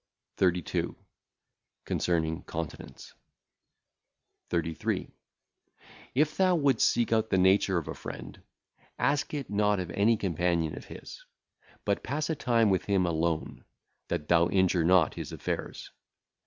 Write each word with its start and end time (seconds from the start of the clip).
32. 0.37 0.95
[Concerning 1.85 2.41
continence]. 2.47 3.13
33. 4.49 5.11
If 6.15 6.35
thou 6.37 6.55
wouldest 6.55 6.89
seek 6.89 7.13
out 7.13 7.29
the 7.29 7.37
nature 7.37 7.77
of 7.77 7.87
a 7.87 7.93
friend, 7.93 8.41
ask 8.97 9.31
it 9.35 9.51
not 9.51 9.79
of 9.79 9.91
any 9.91 10.17
companion 10.17 10.75
of 10.75 10.85
his; 10.85 11.23
but 11.85 12.01
pass 12.03 12.31
a 12.31 12.35
time 12.35 12.71
with 12.71 12.85
him 12.85 13.05
alone, 13.05 13.63
that 14.07 14.27
thou 14.27 14.49
injure 14.49 14.83
not 14.83 15.13
his 15.13 15.31
affairs. 15.31 15.91